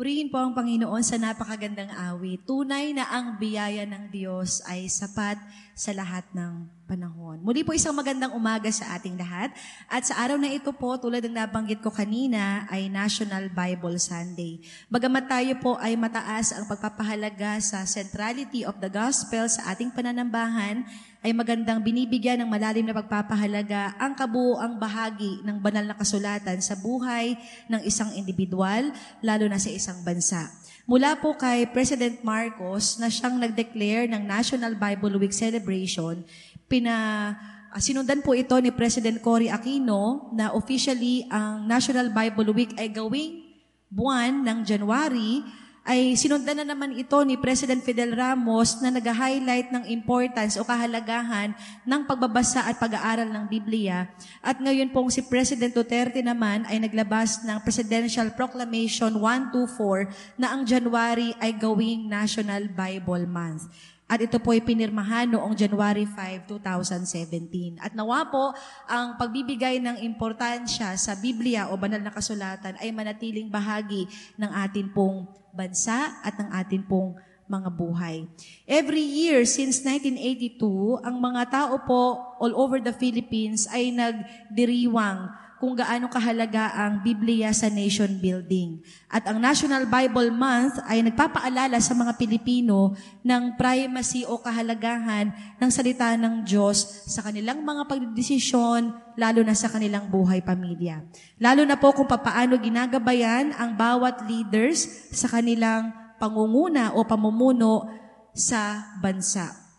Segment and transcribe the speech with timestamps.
[0.00, 2.40] Purihin po ang Panginoon sa napakagandang awit.
[2.48, 5.36] Tunay na ang biyaya ng Diyos ay sapat
[5.76, 7.38] sa lahat ng panahon.
[7.46, 9.54] Muli po isang magandang umaga sa ating lahat.
[9.86, 14.58] At sa araw na ito po, tulad ng nabanggit ko kanina, ay National Bible Sunday.
[14.90, 20.82] Bagamat tayo po ay mataas ang pagpapahalaga sa centrality of the gospel sa ating pananambahan,
[21.20, 26.74] ay magandang binibigyan ng malalim na pagpapahalaga ang kabuoang bahagi ng banal na kasulatan sa
[26.80, 27.36] buhay
[27.70, 28.90] ng isang individual,
[29.22, 30.48] lalo na sa isang bansa.
[30.90, 36.26] Mula po kay President Marcos na siyang nag-declare ng National Bible Week celebration,
[36.70, 37.34] pina
[37.74, 42.86] uh, sinundan po ito ni President Cory Aquino na officially ang National Bible Week ay
[42.94, 43.42] gawing
[43.90, 45.42] buwan ng January
[45.82, 51.56] ay sinundan na naman ito ni President Fidel Ramos na nag-highlight ng importance o kahalagahan
[51.82, 54.06] ng pagbabasa at pag-aaral ng Biblia.
[54.44, 60.62] At ngayon pong si President Duterte naman ay naglabas ng Presidential Proclamation 124 na ang
[60.68, 63.72] January ay gawing National Bible Month.
[64.10, 67.78] At ito po ay pinirmahan noong January 5, 2017.
[67.78, 68.50] At nawa po
[68.90, 74.90] ang pagbibigay ng importansya sa Biblia o banal na kasulatan ay manatiling bahagi ng atin
[74.90, 77.14] pong bansa at ng atin pong
[77.46, 78.26] mga buhay.
[78.66, 80.58] Every year since 1982,
[81.06, 82.02] ang mga tao po
[82.42, 88.80] all over the Philippines ay nagdiriwang kung gaano kahalaga ang Biblia sa nation building.
[89.12, 95.28] At ang National Bible Month ay nagpapaalala sa mga Pilipino ng primacy o kahalagahan
[95.60, 101.04] ng salita ng Diyos sa kanilang mga pagdesisyon, lalo na sa kanilang buhay pamilya.
[101.36, 107.84] Lalo na po kung papaano ginagabayan ang bawat leaders sa kanilang pangunguna o pamumuno
[108.32, 109.69] sa bansa.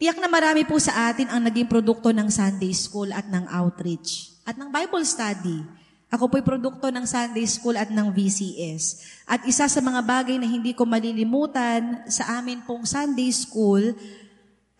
[0.00, 4.32] Tiyak na marami po sa atin ang naging produkto ng Sunday School at ng outreach
[4.48, 5.60] at ng Bible study.
[6.08, 9.04] Ako po'y produkto ng Sunday School at ng VCS.
[9.28, 13.92] At isa sa mga bagay na hindi ko malilimutan sa amin pong Sunday School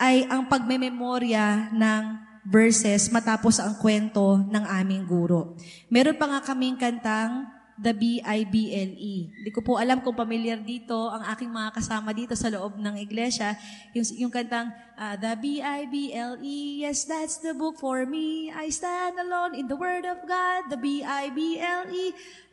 [0.01, 2.03] ay ang pagmememorya ng
[2.49, 5.53] verses matapos ang kwento ng aming guro.
[5.93, 7.45] Meron pa nga kaming kantang
[7.81, 9.15] the B-I-B-L-E.
[9.41, 13.01] Hindi ko po alam kung familiar dito ang aking mga kasama dito sa loob ng
[13.01, 13.57] iglesia.
[13.97, 14.69] Yung, yung kantang,
[15.01, 18.53] uh, the B-I-B-L-E, yes, that's the book for me.
[18.53, 22.07] I stand alone in the Word of God, the B-I-B-L-E.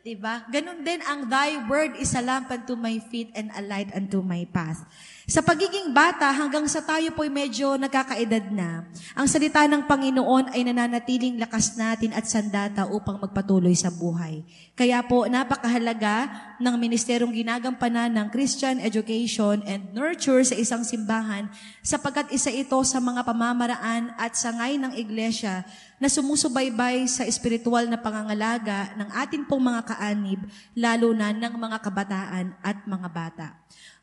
[0.08, 0.48] Diba?
[0.48, 4.24] Ganun din ang thy word is a lamp unto my feet and a light unto
[4.24, 4.80] my path.
[5.28, 10.64] Sa pagiging bata hanggang sa tayo po'y medyo nagkakaedad na, ang salita ng Panginoon ay
[10.64, 14.40] nananatiling lakas natin at sandata upang magpatuloy sa buhay.
[14.72, 21.46] Kaya po, napakahalaga ng ministerong ginagampanan ng Christian Education and Nurture sa isang simbahan
[21.82, 25.62] sapagkat isa ito sa mga pamamaraan at sangay ng iglesia
[26.02, 30.40] na sumusubaybay sa espiritual na pangangalaga ng atin pong mga kaanib,
[30.74, 33.46] lalo na ng mga kabataan at mga bata.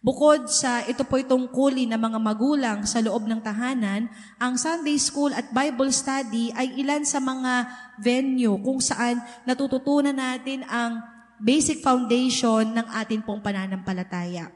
[0.06, 4.06] Bukod sa ito po itong kuli ng mga magulang sa loob ng tahanan,
[4.38, 7.66] ang Sunday School at Bible Study ay ilan sa mga
[7.98, 9.18] venue kung saan
[9.50, 14.50] natututunan natin ang basic foundation ng atin pong pananampalataya.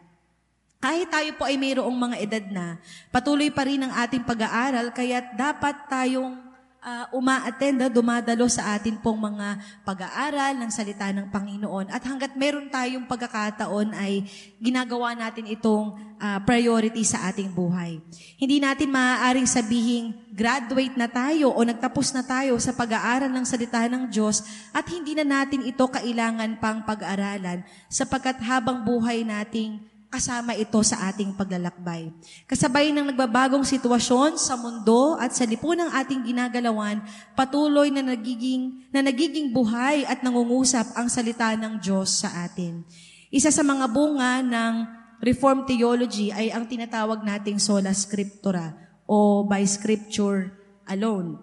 [0.80, 2.68] Kahit tayo po ay mayroong mga edad na,
[3.12, 6.49] patuloy pa rin ang ating pag-aaral, kaya dapat tayong
[6.84, 11.92] uh, uma-attend, ah, dumadalo sa atin pong mga pag-aaral ng salita ng Panginoon.
[11.92, 14.24] At hanggat meron tayong pagkakataon ay
[14.60, 18.00] ginagawa natin itong uh, priority sa ating buhay.
[18.40, 23.84] Hindi natin maaaring sabihin graduate na tayo o nagtapos na tayo sa pag-aaral ng salita
[23.92, 30.58] ng Diyos at hindi na natin ito kailangan pang pag-aralan sapagkat habang buhay nating kasama
[30.58, 32.10] ito sa ating paglalakbay.
[32.50, 36.98] Kasabay ng nagbabagong sitwasyon sa mundo at sa lipunang ating ginagalawan,
[37.38, 42.82] patuloy na nagiging, na nagiging buhay at nangungusap ang salita ng Diyos sa atin.
[43.30, 44.74] Isa sa mga bunga ng
[45.22, 48.74] Reformed Theology ay ang tinatawag nating sola scriptura
[49.06, 50.50] o by scripture
[50.90, 51.38] alone.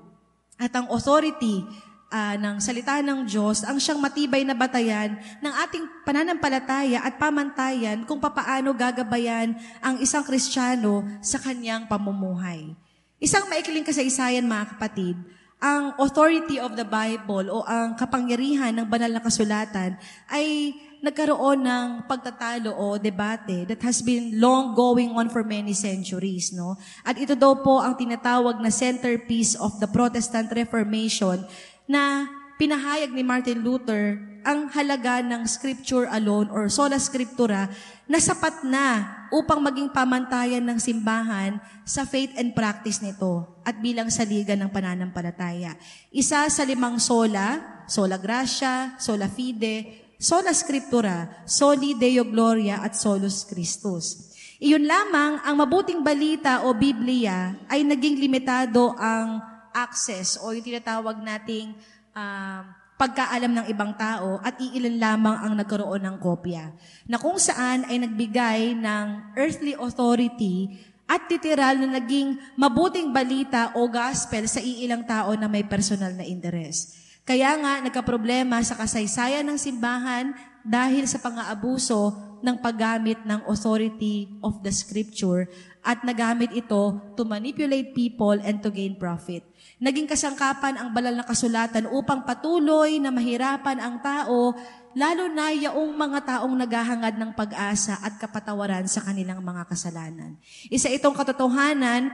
[0.58, 1.62] At ang authority
[2.10, 8.06] uh, ng salita ng Diyos ang siyang matibay na batayan ng ating pananampalataya at pamantayan
[8.06, 12.74] kung papaano gagabayan ang isang Kristiyano sa kanyang pamumuhay.
[13.16, 15.16] Isang maikling kasaysayan mga kapatid,
[15.56, 19.96] ang authority of the Bible o ang kapangyarihan ng banal na kasulatan
[20.28, 26.52] ay nagkaroon ng pagtatalo o debate that has been long going on for many centuries.
[26.52, 26.76] No?
[27.04, 31.40] At ito daw po ang tinatawag na centerpiece of the Protestant Reformation
[31.86, 32.26] na
[32.58, 37.66] pinahayag ni Martin Luther ang halaga ng scripture alone or sola scriptura
[38.06, 39.02] na sapat na
[39.34, 45.74] upang maging pamantayan ng simbahan sa faith and practice nito at bilang saligan ng pananampalataya.
[46.14, 53.42] Isa sa limang sola, sola gracia, sola fide, sola scriptura, soli Deo Gloria at solus
[53.42, 54.30] Christus.
[54.62, 61.20] Iyon lamang ang mabuting balita o Biblia ay naging limitado ang access o yung tinatawag
[61.20, 61.76] nating
[62.16, 62.64] uh,
[62.96, 66.72] pagkaalam ng ibang tao at iilan lamang ang nagkaroon ng kopya.
[67.04, 73.84] Na kung saan ay nagbigay ng earthly authority at titiral na naging mabuting balita o
[73.86, 76.96] gospel sa iilang tao na may personal na interes.
[77.26, 80.32] Kaya nga, nagka-problema sa kasaysayan ng simbahan
[80.66, 85.50] dahil sa pang-aabuso ng paggamit ng authority of the scripture
[85.82, 89.42] at nagamit ito to manipulate people and to gain profit.
[89.76, 94.56] Naging kasangkapan ang balal na kasulatan upang patuloy na mahirapan ang tao,
[94.96, 100.40] lalo na yaong mga taong naghahangad ng pag-asa at kapatawaran sa kanilang mga kasalanan.
[100.72, 102.08] Isa itong katotohanan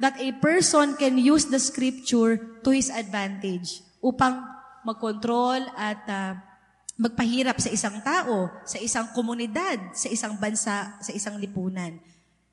[0.00, 4.40] that a person can use the scripture to his advantage upang
[4.80, 6.32] magkontrol at uh,
[6.96, 12.00] magpahirap sa isang tao, sa isang komunidad, sa isang bansa, sa isang lipunan.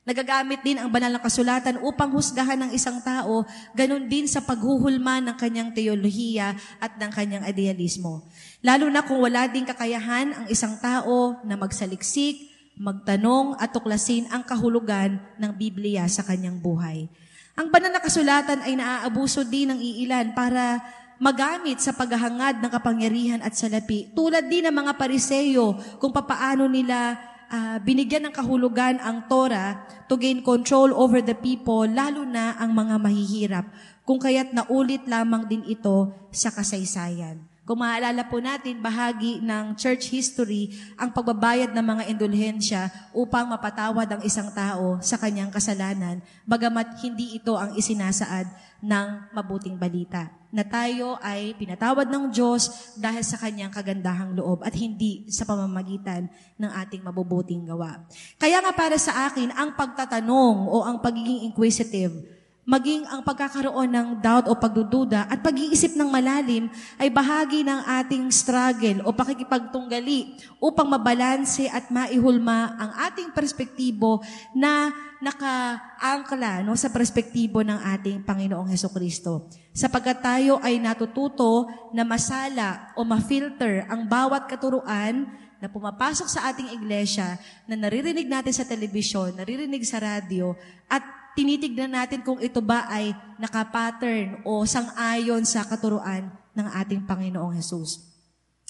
[0.10, 3.46] Nagagamit din ang banal na kasulatan upang husgahan ng isang tao,
[3.78, 8.26] ganun din sa paghuhulma ng kanyang teolohiya at ng kanyang idealismo.
[8.66, 14.42] Lalo na kung wala din kakayahan ang isang tao na magsaliksik, magtanong at tuklasin ang
[14.42, 17.06] kahulugan ng Biblia sa kanyang buhay.
[17.54, 20.82] Ang banal na kasulatan ay naaabuso din ng iilan para
[21.22, 24.10] magamit sa paghahangad ng kapangyarihan at salapi.
[24.18, 30.16] Tulad din ng mga pariseyo kung papaano nila uh, binigyan ng kahulugan ang Torah to
[30.16, 33.66] gain control over the people, lalo na ang mga mahihirap.
[34.06, 37.46] Kung kaya't naulit lamang din ito sa kasaysayan.
[37.70, 44.10] Kung maalala po natin, bahagi ng church history ang pagbabayad ng mga indulhensya upang mapatawad
[44.10, 48.50] ang isang tao sa kanyang kasalanan, bagamat hindi ito ang isinasaad
[48.82, 49.08] ng
[49.38, 50.39] mabuting balita.
[50.50, 56.26] Na tayo ay pinatawad ng Diyos dahil sa kanyang kagandahang loob at hindi sa pamamagitan
[56.58, 58.02] ng ating mabubuting gawa.
[58.42, 62.39] Kaya nga para sa akin, ang pagtatanong o ang pagiging inquisitive
[62.70, 66.70] maging ang pagkakaroon ng doubt o pagdududa at pag-iisip ng malalim
[67.02, 74.22] ay bahagi ng ating struggle o pakikipagtunggali upang mabalanse at maihulma ang ating perspektibo
[74.54, 79.50] na nakaangkla no, sa perspektibo ng ating Panginoong Heso Kristo.
[79.74, 85.26] Sapagkat tayo ay natututo na masala o ma-filter ang bawat katuruan
[85.60, 87.36] na pumapasok sa ating iglesia,
[87.68, 90.56] na naririnig natin sa telebisyon, naririnig sa radyo,
[90.88, 97.56] at tinitignan natin kung ito ba ay nakapattern o sang-ayon sa katuruan ng ating Panginoong
[97.56, 98.04] Jesus.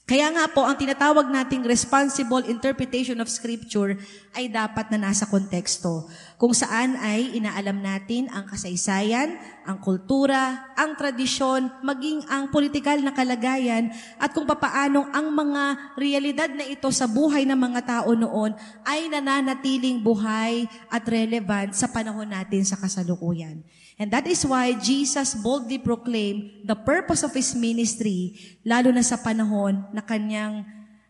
[0.10, 3.94] Kaya nga po, ang tinatawag nating responsible interpretation of Scripture
[4.34, 6.10] ay dapat na nasa konteksto,
[6.42, 9.38] kung saan ay inaalam natin ang kasaysayan,
[9.70, 16.50] ang kultura, ang tradisyon, maging ang politikal na kalagayan, at kung papaanong ang mga realidad
[16.58, 18.58] na ito sa buhay ng mga tao noon
[18.90, 23.62] ay nananatiling buhay at relevant sa panahon natin sa kasalukuyan.
[24.00, 29.20] And that is why Jesus boldly proclaimed the purpose of His ministry, lalo na sa
[29.20, 30.64] panahon na kanyang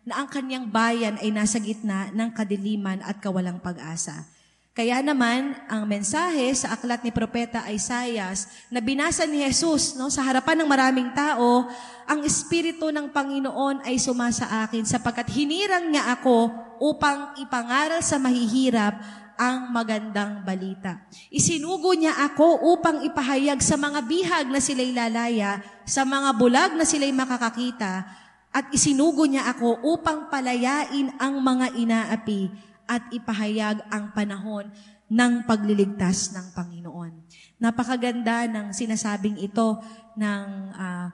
[0.09, 4.25] na ang kanyang bayan ay nasa gitna ng kadiliman at kawalang pag-asa.
[4.74, 10.25] Kaya naman, ang mensahe sa aklat ni Propeta Isaias na binasa ni Jesus no, sa
[10.25, 11.69] harapan ng maraming tao,
[12.09, 16.50] ang Espiritu ng Panginoon ay sumasa akin sapagkat hinirang niya ako
[16.81, 18.97] upang ipangaral sa mahihirap
[19.40, 21.08] ang magandang balita.
[21.31, 26.84] Isinugo niya ako upang ipahayag sa mga bihag na sila'y lalaya, sa mga bulag na
[26.84, 28.04] sila'y makakakita,
[28.52, 32.52] at isinugo niya ako upang palayain ang mga inaapi
[32.84, 34.68] at ipahayag ang panahon
[35.08, 37.14] ng pagliligtas ng Panginoon.
[37.62, 39.80] Napakaganda ng sinasabing ito
[40.19, 41.08] ng uh,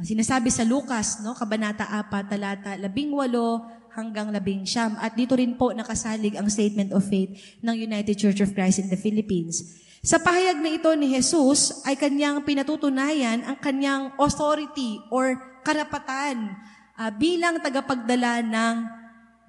[0.00, 4.94] sinasabi sa Lucas, no, Kabanata 4, talata 18, hanggang labing siyam.
[4.98, 8.88] At dito rin po nakasalig ang statement of faith ng United Church of Christ in
[8.88, 9.62] the Philippines.
[10.00, 16.56] Sa pahayag na ito ni Jesus ay kanyang pinatutunayan ang kanyang authority or karapatan
[16.96, 18.74] uh, bilang tagapagdala ng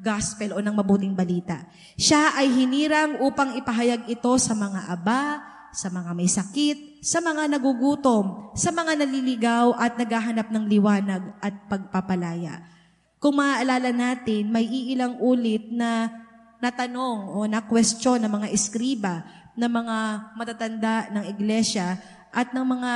[0.01, 1.61] gospel o ng mabuting balita.
[1.95, 5.23] Siya ay hinirang upang ipahayag ito sa mga aba,
[5.71, 11.53] sa mga may sakit, sa mga nagugutom, sa mga naliligaw at naghahanap ng liwanag at
[11.69, 12.59] pagpapalaya.
[13.21, 16.09] Kung maaalala natin, may iilang ulit na
[16.57, 19.21] natanong o na-question ng mga eskriba,
[19.53, 19.97] ng mga
[20.33, 22.01] matatanda ng iglesia
[22.33, 22.91] at ng mga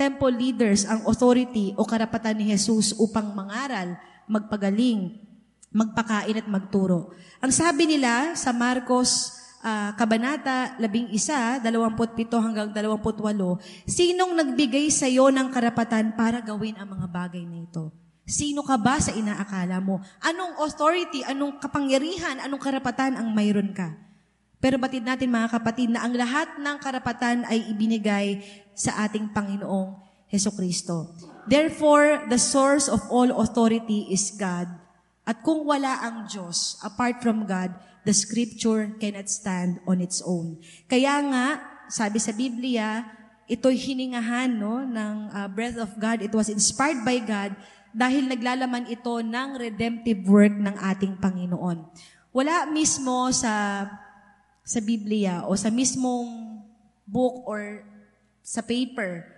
[0.00, 5.20] temple leaders ang authority o karapatan ni Jesus upang mangaral, magpagaling,
[5.68, 7.12] magpakain at magturo.
[7.44, 11.60] Ang sabi nila sa Marcos uh, Kabanata 11, 27
[12.32, 18.05] hanggang 28, sinong nagbigay sa iyo ng karapatan para gawin ang mga bagay na ito?
[18.26, 20.02] Sino ka ba sa inaakala mo?
[20.18, 23.94] Anong authority, anong kapangyarihan, anong karapatan ang mayroon ka?
[24.58, 28.42] Pero batid natin mga kapatid na ang lahat ng karapatan ay ibinigay
[28.74, 29.94] sa ating Panginoong
[30.26, 31.14] Heso Kristo.
[31.46, 34.66] Therefore, the source of all authority is God.
[35.22, 40.58] At kung wala ang Diyos, apart from God, the scripture cannot stand on its own.
[40.90, 41.46] Kaya nga,
[41.86, 43.06] sabi sa Biblia,
[43.46, 46.26] ito'y hiningahan no, ng uh, breath of God.
[46.26, 47.54] It was inspired by God
[47.96, 51.80] dahil naglalaman ito ng redemptive work ng ating Panginoon.
[52.36, 53.88] Wala mismo sa
[54.60, 56.60] sa Biblia o sa mismong
[57.08, 57.80] book or
[58.44, 59.35] sa paper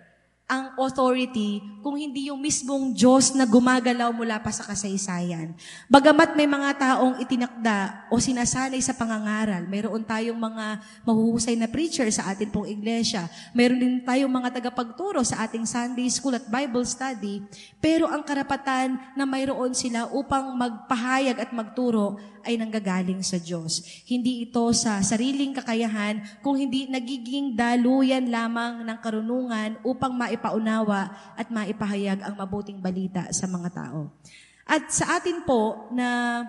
[0.48, 5.52] ang authority kung hindi yung mismong Diyos na gumagalaw mula pa sa kasaysayan.
[5.92, 12.08] Bagamat may mga taong itinakda o sinasanay sa pangangaral, mayroon tayong mga mahuhusay na preacher
[12.08, 16.88] sa atin pong iglesia, mayroon din tayong mga tagapagturo sa ating Sunday School at Bible
[16.88, 17.44] Study,
[17.76, 22.16] pero ang karapatan na mayroon sila upang magpahayag at magturo
[22.48, 23.84] ay nanggagaling sa Diyos.
[24.08, 31.50] Hindi ito sa sariling kakayahan, kung hindi nagiging daluyan lamang ng karunungan upang maipaunawa at
[31.50, 34.14] maipahayag ang mabuting balita sa mga tao.
[34.62, 36.40] At sa atin po na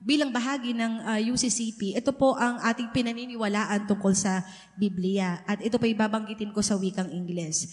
[0.00, 4.40] bilang bahagi ng uh, ah, UCCP, ito po ang ating pinaniniwalaan tungkol sa
[4.80, 5.44] Biblia.
[5.44, 7.68] At ito pa ibabanggitin ko sa wikang Ingles.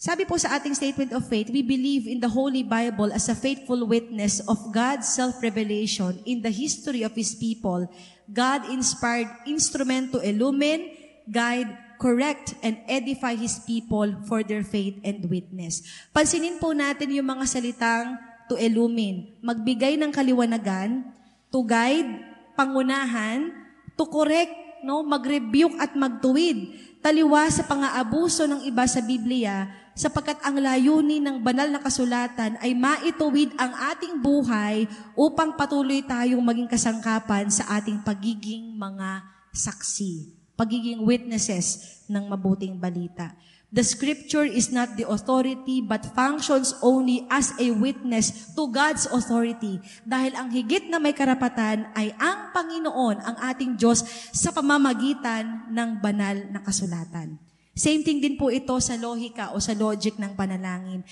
[0.00, 3.36] Sabi po sa ating statement of faith, we believe in the Holy Bible as a
[3.36, 7.84] faithful witness of God's self-revelation in the history of His people,
[8.32, 10.96] God-inspired instrument to illumine,
[11.28, 11.68] guide,
[12.00, 15.84] correct, and edify His people for their faith and witness.
[16.16, 18.16] Pansinin po natin yung mga salitang
[18.48, 21.04] to illumine, magbigay ng kaliwanagan,
[21.52, 22.08] to guide,
[22.56, 23.52] pangunahan,
[23.94, 26.72] to correct, no, mag-rebuke at magtuwid,
[27.04, 32.72] taliwa sa pang-aabuso ng iba sa Biblia, sapagkat ang layunin ng banal na kasulatan ay
[32.72, 39.20] maituwid ang ating buhay upang patuloy tayong maging kasangkapan sa ating pagiging mga
[39.52, 43.32] saksi, pagiging witnesses ng mabuting balita.
[43.70, 49.78] The scripture is not the authority but functions only as a witness to God's authority.
[50.02, 54.02] Dahil ang higit na may karapatan ay ang Panginoon, ang ating Diyos,
[54.34, 57.38] sa pamamagitan ng banal na kasulatan.
[57.70, 61.06] Same thing din po ito sa lohika o sa logic ng panalangin.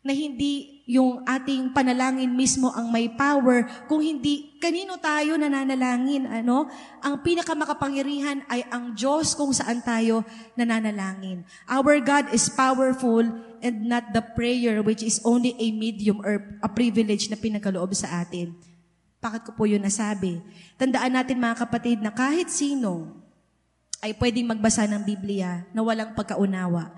[0.00, 6.26] Na hindi yung ating panalangin mismo ang may power, kung hindi kanino tayo nananalangin.
[6.26, 6.66] Ano?
[6.98, 10.26] Ang pinakamakapangyarihan ay ang Diyos kung saan tayo
[10.58, 11.46] nananalangin.
[11.70, 13.22] Our God is powerful
[13.62, 18.26] and not the prayer which is only a medium or a privilege na pinagkaloob sa
[18.26, 18.58] atin.
[19.22, 20.42] Bakit ko po yun nasabi?
[20.74, 23.20] Tandaan natin mga kapatid na kahit sino
[24.00, 26.88] ay pwedeng magbasa ng Biblia na walang pagkaunawa.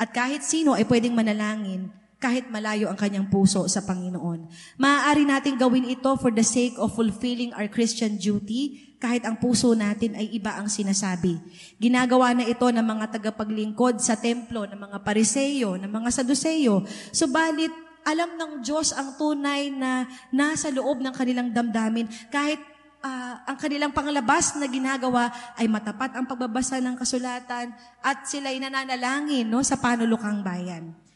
[0.00, 4.50] At kahit sino ay pwedeng manalangin kahit malayo ang kanyang puso sa Panginoon.
[4.74, 9.70] Maaari natin gawin ito for the sake of fulfilling our Christian duty kahit ang puso
[9.78, 11.38] natin ay iba ang sinasabi.
[11.78, 16.82] Ginagawa na ito ng mga tagapaglingkod sa templo, ng mga pariseyo, ng mga saduseyo.
[17.14, 17.70] Subalit,
[18.02, 22.58] alam ng Diyos ang tunay na nasa loob ng kanilang damdamin kahit
[23.04, 27.70] uh, ang kanilang panglabas na ginagawa ay matapat ang pagbabasa ng kasulatan
[28.02, 31.07] at sila'y nananalangin no, sa panulukang bayan.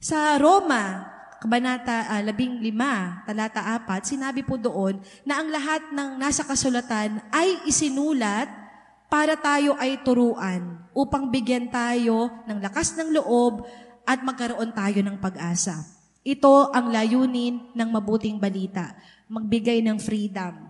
[0.00, 1.12] Sa Roma,
[1.44, 4.96] Kabanata uh, ah, 15, talata 4, sinabi po doon
[5.28, 8.48] na ang lahat ng nasa kasulatan ay isinulat
[9.12, 13.68] para tayo ay turuan upang bigyan tayo ng lakas ng loob
[14.08, 15.84] at magkaroon tayo ng pag-asa.
[16.24, 18.96] Ito ang layunin ng mabuting balita,
[19.28, 20.64] magbigay ng freedom.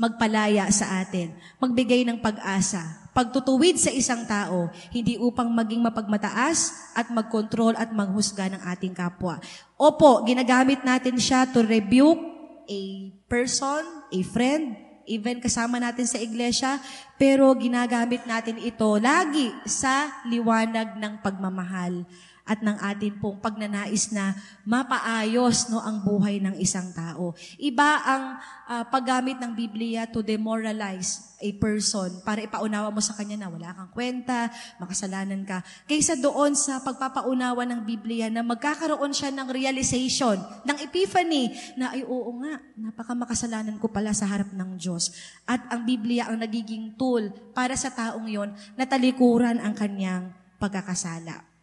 [0.00, 7.08] Magpalaya sa atin, magbigay ng pag-asa, pagtutuwid sa isang tao, hindi upang maging mapagmataas at
[7.08, 9.40] magkontrol at manghusga ng ating kapwa.
[9.80, 12.20] Opo, ginagamit natin siya to rebuke
[12.68, 13.80] a person,
[14.12, 14.76] a friend,
[15.08, 16.76] even kasama natin sa iglesia,
[17.16, 22.04] pero ginagamit natin ito lagi sa liwanag ng pagmamahal
[22.46, 27.34] at ng atin pong pagnanais na mapaayos no ang buhay ng isang tao.
[27.58, 28.24] Iba ang
[28.70, 33.74] uh, paggamit ng Biblia to demoralize a person para ipaunawa mo sa kanya na wala
[33.74, 34.48] kang kwenta,
[34.78, 35.60] makasalanan ka.
[35.84, 42.06] Kaysa doon sa pagpapaunawa ng Biblia na magkakaroon siya ng realization, ng epiphany na ay
[42.06, 45.12] oo nga, napaka makasalanan ko pala sa harap ng Diyos.
[45.44, 51.55] At ang Biblia ang nagiging tool para sa taong yon na talikuran ang kanyang pagkakasala.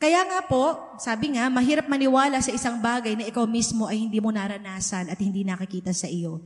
[0.00, 4.16] Kaya nga po, sabi nga, mahirap maniwala sa isang bagay na ikaw mismo ay hindi
[4.16, 6.40] mo naranasan at hindi nakikita sa iyo.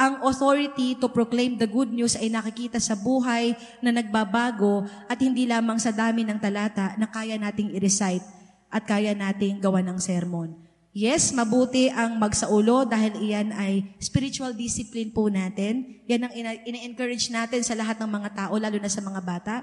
[0.00, 3.52] Ang authority to proclaim the good news ay nakikita sa buhay
[3.84, 8.24] na nagbabago at hindi lamang sa dami ng talata na kaya nating i-recite
[8.72, 10.56] at kaya nating gawa ng sermon.
[10.94, 15.98] Yes, mabuti ang magsaulo dahil iyan ay spiritual discipline po natin.
[16.06, 19.54] Yan ang ina- ina-encourage natin sa lahat ng mga tao, lalo na sa mga bata.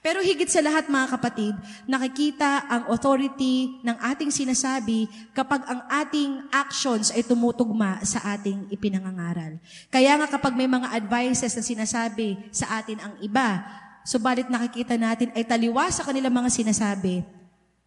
[0.00, 1.52] Pero higit sa lahat mga kapatid,
[1.84, 5.04] nakikita ang authority ng ating sinasabi
[5.36, 9.60] kapag ang ating actions ay tumutugma sa ating ipinangangaral.
[9.92, 13.68] Kaya nga kapag may mga advices na sinasabi sa atin ang iba,
[14.08, 17.20] subalit nakikita natin ay taliwas sa kanilang mga sinasabi,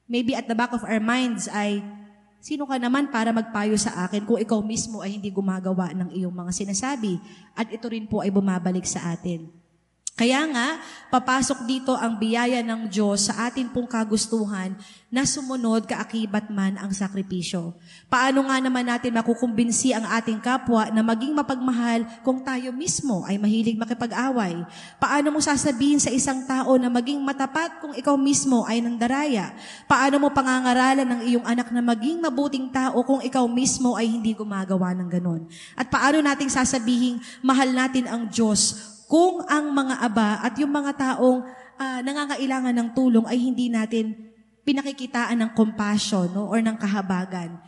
[0.05, 1.81] maybe at the back of our minds ay
[2.43, 6.35] Sino ka naman para magpayo sa akin kung ikaw mismo ay hindi gumagawa ng iyong
[6.35, 7.15] mga sinasabi?
[7.55, 9.62] At ito rin po ay bumabalik sa atin.
[10.13, 10.77] Kaya nga,
[11.09, 14.77] papasok dito ang biyaya ng Diyos sa atin pong kagustuhan
[15.09, 17.73] na sumunod kaakibat man ang sakripisyo.
[18.13, 23.41] Paano nga naman natin makukumbinsi ang ating kapwa na maging mapagmahal kung tayo mismo ay
[23.41, 24.61] mahilig makipag-away?
[25.01, 29.49] Paano mo sasabihin sa isang tao na maging matapat kung ikaw mismo ay nandaraya?
[29.89, 34.37] Paano mo pangangaralan ng iyong anak na maging mabuting tao kung ikaw mismo ay hindi
[34.37, 35.49] gumagawa ng ganon?
[35.73, 40.97] At paano nating sasabihin mahal natin ang Diyos kung ang mga aba at yung mga
[40.97, 41.45] taong
[41.77, 44.33] uh, nangangailangan ng tulong ay hindi natin
[44.65, 47.61] pinakikitaan ng compassion no, or ng kahabagan.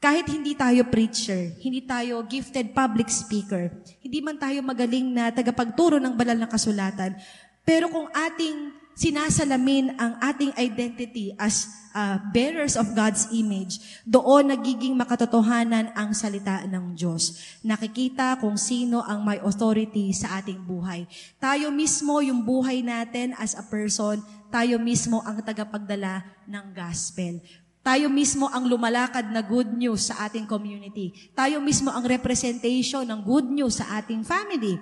[0.00, 6.00] Kahit hindi tayo preacher, hindi tayo gifted public speaker, hindi man tayo magaling na tagapagturo
[6.00, 7.12] ng banal na kasulatan,
[7.60, 14.96] pero kung ating sinasalamin ang ating identity as uh, bearers of God's image, doon nagiging
[14.96, 17.36] makatotohanan ang salita ng Diyos.
[17.60, 21.04] Nakikita kung sino ang may authority sa ating buhay.
[21.36, 27.44] Tayo mismo, yung buhay natin as a person, tayo mismo ang tagapagdala ng gospel.
[27.86, 31.14] Tayo mismo ang lumalakad na good news sa ating community.
[31.38, 34.74] Tayo mismo ang representation ng good news sa ating family.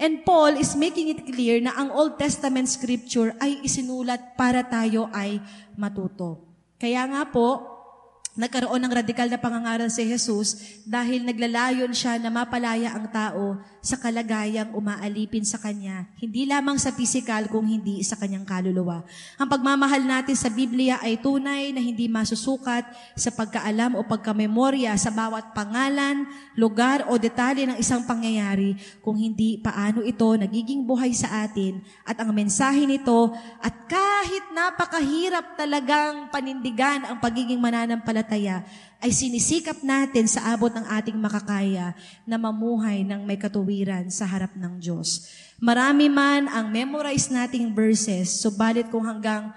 [0.00, 5.12] And Paul is making it clear na ang Old Testament scripture ay isinulat para tayo
[5.12, 5.44] ay
[5.76, 6.40] matuto.
[6.80, 7.60] Kaya nga po,
[8.32, 13.96] nagkaroon ng radikal na pangangaral si Jesus dahil naglalayon siya na mapalaya ang tao sa
[13.96, 19.04] kalagayang umaalipin sa Kanya, hindi lamang sa pisikal kung hindi sa Kanyang kaluluwa.
[19.40, 22.84] Ang pagmamahal natin sa Biblia ay tunay na hindi masusukat
[23.16, 26.28] sa pagkaalam o pagkamemorya sa bawat pangalan,
[26.60, 32.20] lugar o detalye ng isang pangyayari kung hindi paano ito nagiging buhay sa atin at
[32.20, 33.32] ang mensahe nito
[33.64, 38.62] at kahit napakahirap talagang panindigan ang pagiging mananampalataya,
[39.00, 41.96] ay sinisikap natin sa abot ng ating makakaya
[42.28, 45.24] na mamuhay ng may katuwiran sa harap ng Diyos.
[45.56, 49.56] Marami man ang memorize nating verses, subalit kung hanggang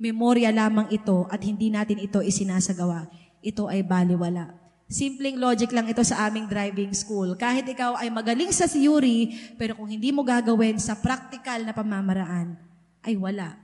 [0.00, 3.04] memorya lamang ito at hindi natin ito isinasagawa,
[3.44, 4.56] ito ay baliwala.
[4.88, 7.36] Simpleng logic lang ito sa aming driving school.
[7.36, 12.56] Kahit ikaw ay magaling sa theory, pero kung hindi mo gagawin sa practical na pamamaraan,
[13.04, 13.63] ay wala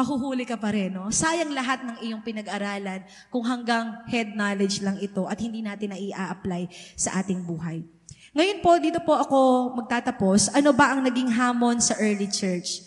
[0.00, 0.96] mahuhuli ka pa rin.
[0.96, 1.12] No?
[1.12, 5.98] Sayang lahat ng iyong pinag-aralan kung hanggang head knowledge lang ito at hindi natin na
[6.00, 7.84] i-apply sa ating buhay.
[8.32, 9.38] Ngayon po, dito po ako
[9.76, 10.56] magtatapos.
[10.56, 12.86] Ano ba ang naging hamon sa early church?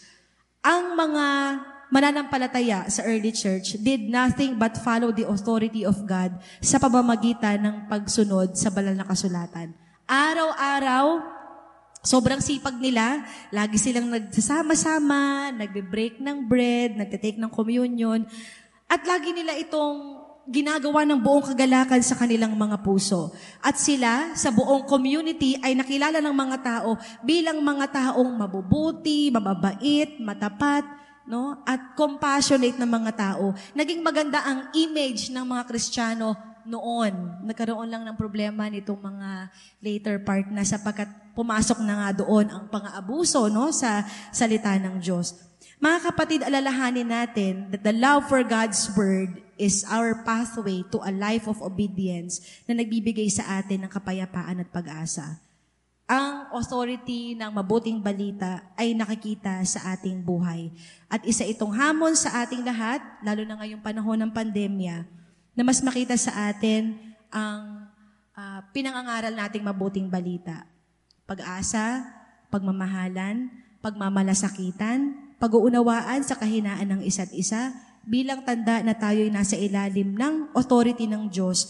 [0.64, 1.26] Ang mga
[1.94, 7.76] mananampalataya sa early church did nothing but follow the authority of God sa pamamagitan ng
[7.86, 9.76] pagsunod sa banal na kasulatan.
[10.10, 11.22] Araw-araw,
[12.04, 13.24] Sobrang sipag nila.
[13.48, 18.28] Lagi silang nagsasama-sama, nagbe-break ng bread, nagte-take ng communion.
[18.92, 23.32] At lagi nila itong ginagawa ng buong kagalakan sa kanilang mga puso.
[23.64, 30.20] At sila, sa buong community, ay nakilala ng mga tao bilang mga taong mabubuti, mababait,
[30.20, 30.84] matapat,
[31.24, 31.64] no?
[31.64, 33.56] at compassionate ng mga tao.
[33.72, 36.36] Naging maganda ang image ng mga Kristiyano
[36.68, 37.44] noon.
[37.48, 39.48] Nagkaroon lang ng problema nitong mga
[39.80, 45.34] later part na sapagkat pumasok na nga doon ang pang-aabuso no, sa salita ng Diyos.
[45.84, 51.12] Mga kapatid, alalahanin natin that the love for God's Word is our pathway to a
[51.12, 55.44] life of obedience na nagbibigay sa atin ng kapayapaan at pag-asa.
[56.08, 60.72] Ang authority ng mabuting balita ay nakikita sa ating buhay.
[61.08, 65.04] At isa itong hamon sa ating lahat, lalo na ngayong panahon ng pandemya,
[65.52, 66.96] na mas makita sa atin
[67.28, 67.88] ang
[68.36, 70.68] uh, pinangangaral nating mabuting balita.
[71.24, 72.04] Pag-asa,
[72.52, 73.48] pagmamahalan,
[73.80, 77.72] pagmamalasakitan, pag-uunawaan sa kahinaan ng isa't isa,
[78.04, 81.68] bilang tanda na tayo'y nasa ilalim ng authority ng Diyos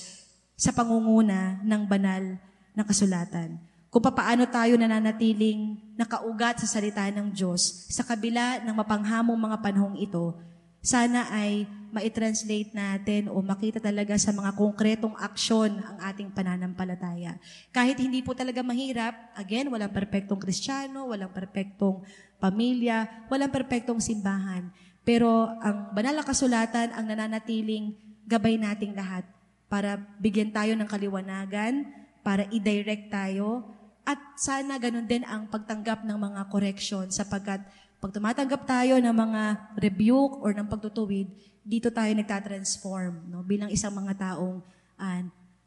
[0.57, 2.37] sa pangunguna ng banal
[2.73, 3.61] na kasulatan.
[3.93, 10.01] Kung paano tayo nananatiling nakaugat sa salita ng Diyos sa kabila ng mapanghamong mga panahong
[10.01, 10.33] ito,
[10.81, 17.37] sana ay ma-translate natin o makita talaga sa mga konkretong aksyon ang ating pananampalataya.
[17.69, 22.01] Kahit hindi po talaga mahirap, again, walang perpektong kristyano, walang perpektong
[22.41, 24.73] pamilya, walang perpektong simbahan.
[25.05, 27.93] Pero ang banal na kasulatan ang nananatiling
[28.25, 29.23] gabay nating lahat
[29.69, 31.85] para bigyan tayo ng kaliwanagan,
[32.25, 33.69] para i-direct tayo,
[34.03, 37.63] at sana ganun din ang pagtanggap ng mga correction sapagkat
[38.03, 39.43] pag tumatanggap tayo ng mga
[39.79, 41.31] rebuke or ng pagtutuwid,
[41.63, 43.41] dito tayo nagtatransform no?
[43.41, 44.59] bilang isang mga taong
[44.99, 45.23] ah,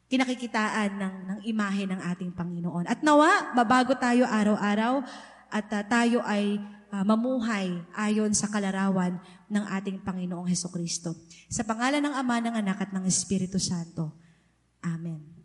[0.06, 2.86] kinakikitaan ng, ng imahe ng ating Panginoon.
[2.86, 5.02] At nawa, mabago tayo araw-araw
[5.50, 6.60] at ah, tayo ay
[6.94, 9.18] ah, mamuhay ayon sa kalarawan
[9.50, 11.16] ng ating Panginoong Heso Kristo.
[11.50, 14.14] Sa pangalan ng Ama, ng Anak at ng Espiritu Santo.
[14.84, 15.34] Amen.